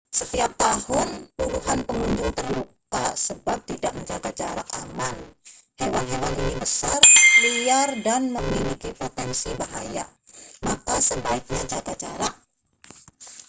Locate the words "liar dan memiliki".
7.45-8.89